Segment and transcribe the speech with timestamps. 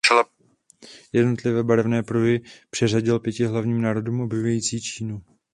[1.13, 5.21] Jednotlivé barevné pruhy přiřadil pěti hlavním národům obývající Čínu.